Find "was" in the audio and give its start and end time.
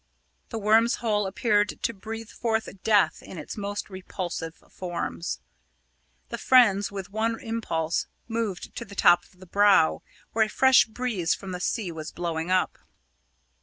11.91-12.11